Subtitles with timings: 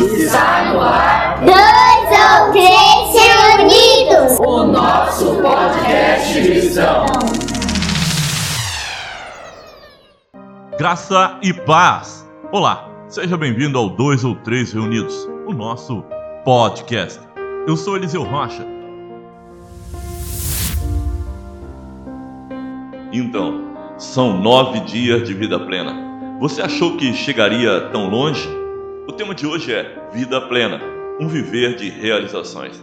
[0.00, 1.44] Está no ar.
[1.44, 4.38] Dois ou três reunidos.
[4.40, 7.04] O nosso podcast cristão.
[10.78, 12.26] Graça e paz.
[12.50, 16.02] Olá, seja bem-vindo ao Dois ou Três Reunidos, o nosso
[16.46, 17.20] podcast.
[17.68, 18.66] Eu sou Eliseu Rocha.
[23.12, 25.94] Então, são nove dias de vida plena.
[26.40, 28.59] Você achou que chegaria tão longe?
[29.10, 30.80] O tema de hoje é Vida Plena
[31.18, 32.80] um viver de realizações.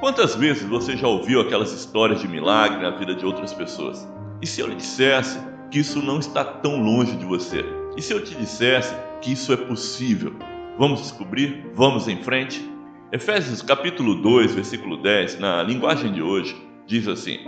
[0.00, 4.08] Quantas vezes você já ouviu aquelas histórias de milagre na vida de outras pessoas?
[4.40, 5.38] E se eu lhe dissesse
[5.70, 7.62] que isso não está tão longe de você?
[7.98, 10.34] E se eu te dissesse que isso é possível?
[10.78, 11.70] Vamos descobrir?
[11.74, 12.66] Vamos em frente?
[13.12, 17.40] Efésios capítulo 2, versículo 10, na linguagem de hoje, diz assim: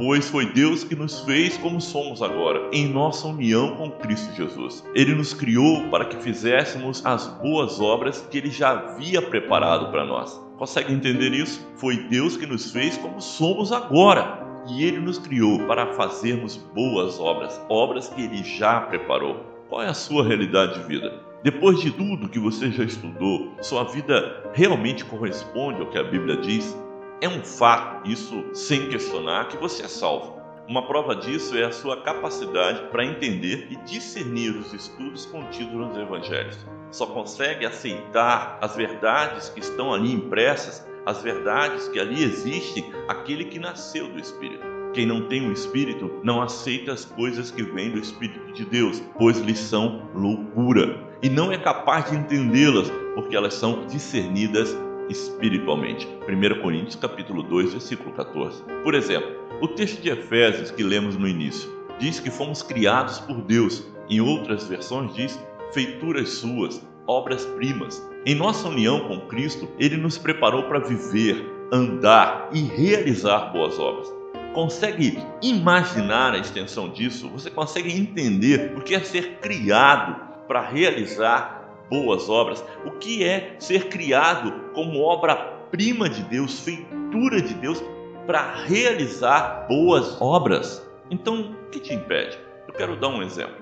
[0.00, 4.82] Pois foi Deus que nos fez como somos agora, em nossa união com Cristo Jesus.
[4.94, 10.06] Ele nos criou para que fizéssemos as boas obras que ele já havia preparado para
[10.06, 10.40] nós.
[10.56, 11.60] Consegue entender isso?
[11.76, 14.42] Foi Deus que nos fez como somos agora.
[14.70, 19.44] E ele nos criou para fazermos boas obras, obras que ele já preparou.
[19.68, 21.12] Qual é a sua realidade de vida?
[21.42, 26.38] Depois de tudo que você já estudou, sua vida realmente corresponde ao que a Bíblia
[26.38, 26.74] diz?
[27.22, 30.40] É um fato, isso sem questionar, que você é salvo.
[30.66, 35.98] Uma prova disso é a sua capacidade para entender e discernir os estudos contidos nos
[35.98, 36.56] evangelhos.
[36.90, 43.44] Só consegue aceitar as verdades que estão ali impressas, as verdades que ali existem, aquele
[43.44, 44.64] que nasceu do Espírito.
[44.94, 49.02] Quem não tem o Espírito não aceita as coisas que vêm do Espírito de Deus,
[49.18, 54.74] pois lhes são loucura, e não é capaz de entendê-las, porque elas são discernidas
[55.10, 56.08] espiritualmente.
[56.28, 58.62] 1 Coríntios capítulo 2, versículo 14.
[58.82, 59.28] Por exemplo,
[59.60, 63.84] o texto de Efésios que lemos no início diz que fomos criados por Deus.
[64.08, 65.38] Em outras versões diz
[65.72, 68.02] feituras suas, obras-primas.
[68.24, 74.12] Em nossa união com Cristo, ele nos preparou para viver, andar e realizar boas obras.
[74.54, 77.28] Consegue imaginar a extensão disso?
[77.30, 80.16] Você consegue entender o que é ser criado
[80.48, 81.59] para realizar
[81.90, 87.82] boas obras, o que é ser criado como obra-prima de Deus, feitura de Deus,
[88.26, 90.88] para realizar boas obras.
[91.10, 92.38] Então, o que te impede?
[92.68, 93.56] Eu quero dar um exemplo.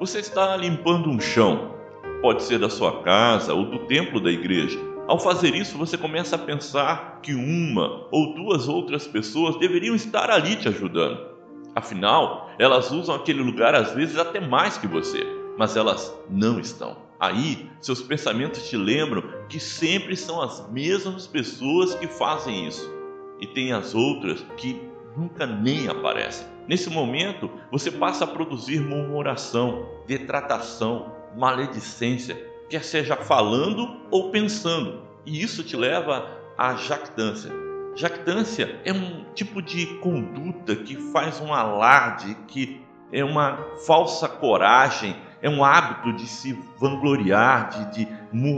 [0.00, 1.74] Você está limpando um chão,
[2.22, 4.78] pode ser da sua casa ou do templo da igreja.
[5.06, 10.30] Ao fazer isso, você começa a pensar que uma ou duas outras pessoas deveriam estar
[10.30, 11.34] ali te ajudando.
[11.74, 15.26] Afinal, elas usam aquele lugar às vezes até mais que você,
[15.58, 16.96] mas elas não estão.
[17.24, 22.92] Aí, seus pensamentos te lembram que sempre são as mesmas pessoas que fazem isso,
[23.40, 24.78] e tem as outras que
[25.16, 26.46] nunca nem aparecem.
[26.68, 32.36] Nesse momento, você passa a produzir murmuração, detratação, maledicência,
[32.68, 37.50] quer seja falando ou pensando, e isso te leva à jactância.
[37.94, 45.16] Jactância é um tipo de conduta que faz um alarde, que é uma falsa coragem,
[45.44, 48.08] é um hábito de se vangloriar, de, de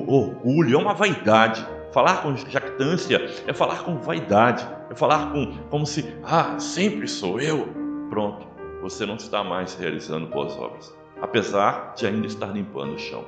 [0.08, 1.66] orgulho, é uma vaidade.
[1.92, 7.40] Falar com jactância é falar com vaidade, é falar com como se, ah, sempre sou
[7.40, 7.66] eu.
[8.08, 8.46] Pronto,
[8.80, 13.24] você não está mais realizando boas obras, apesar de ainda estar limpando o chão.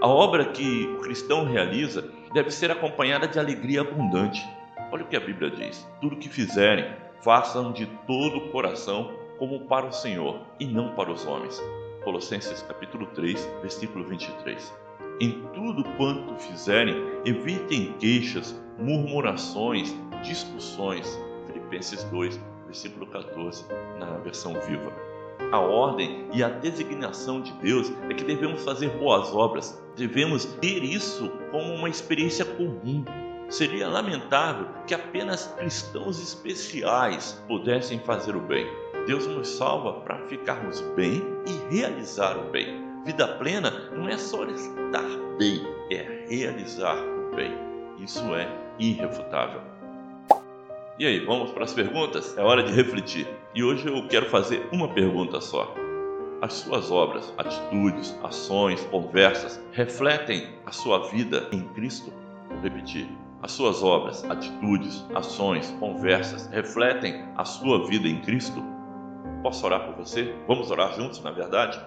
[0.00, 4.42] A obra que o cristão realiza deve ser acompanhada de alegria abundante.
[4.90, 6.90] Olha o que a Bíblia diz: tudo que fizerem,
[7.20, 11.62] façam de todo o coração, como para o Senhor e não para os homens
[12.06, 14.72] Colossenses capítulo 3, versículo 23.
[15.20, 16.94] Em tudo quanto fizerem,
[17.24, 21.18] evitem queixas, murmurações, discussões.
[21.48, 23.64] Filipenses 2, versículo 14,
[23.98, 24.92] na versão viva.
[25.50, 30.84] A ordem e a designação de Deus é que devemos fazer boas obras, devemos ter
[30.84, 33.04] isso como uma experiência comum.
[33.48, 38.64] Seria lamentável que apenas cristãos especiais pudessem fazer o bem.
[39.06, 42.84] Deus nos salva para ficarmos bem e realizar o bem.
[43.04, 45.06] Vida plena não é só estar
[45.38, 47.52] bem, é realizar o bem.
[48.00, 48.48] Isso é
[48.80, 49.60] irrefutável.
[50.98, 52.36] E aí, vamos para as perguntas?
[52.36, 53.28] É hora de refletir.
[53.54, 55.72] E hoje eu quero fazer uma pergunta só.
[56.42, 62.12] As suas obras, atitudes, ações, conversas refletem a sua vida em Cristo?
[62.48, 63.08] Vou repetir.
[63.40, 68.75] As suas obras, atitudes, ações, conversas refletem a sua vida em Cristo?
[69.46, 70.34] Posso orar por você?
[70.48, 71.78] Vamos orar juntos, na verdade?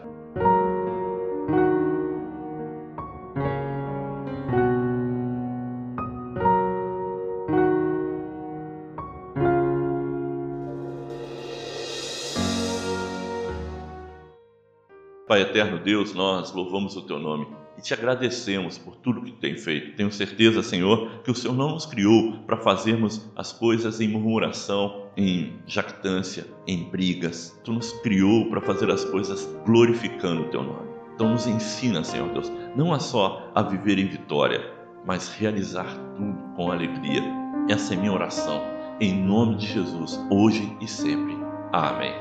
[15.28, 17.46] Pai eterno Deus, nós louvamos o teu nome
[17.78, 19.96] e te agradecemos por tudo que tem feito.
[19.96, 25.09] Tenho certeza, Senhor, que o Senhor não nos criou para fazermos as coisas em murmuração,
[25.20, 27.60] em jactância, em brigas.
[27.66, 30.88] Tu nos criou para fazer as coisas glorificando o teu nome.
[31.14, 34.72] Então nos ensina, Senhor Deus, não é só a viver em vitória,
[35.06, 37.22] mas realizar tudo com alegria.
[37.70, 38.62] Essa é minha oração,
[39.02, 41.38] em nome de Jesus, hoje e sempre.
[41.74, 42.14] Amém.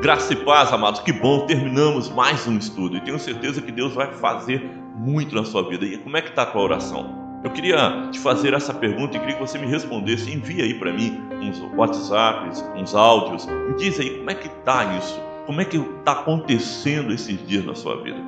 [0.00, 3.92] Graça e paz, amados, que bom, terminamos mais um estudo e tenho certeza que Deus
[3.92, 4.62] vai fazer
[4.96, 5.84] muito na sua vida.
[5.84, 7.19] E como é que está a tua oração?
[7.42, 10.30] Eu queria te fazer essa pergunta e queria que você me respondesse.
[10.30, 13.46] Envia aí para mim uns WhatsApps, uns áudios.
[13.46, 15.18] Me diz aí como é que está isso?
[15.46, 18.18] Como é que está acontecendo esses dias na sua vida?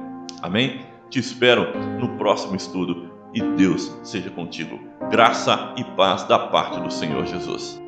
[0.40, 0.86] Amém?
[1.10, 4.80] Te espero no próximo estudo e Deus seja contigo.
[5.10, 7.81] Graça e paz da parte do Senhor Jesus.